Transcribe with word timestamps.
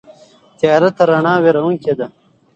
تیاره 0.57 0.89
تر 0.97 1.07
رڼا 1.11 1.33
وېروونکې 1.43 1.93
ده. 1.99 2.07